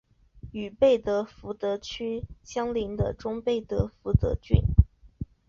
[0.51, 4.63] 与贝德福德区相邻的中贝德福德郡。